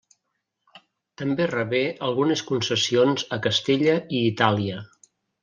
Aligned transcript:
També 1.21 1.45
rebé 1.51 1.81
algunes 2.07 2.43
concessions 2.47 3.27
a 3.39 3.41
Castella 3.45 3.95
i 4.21 4.25
Itàlia. 4.33 4.81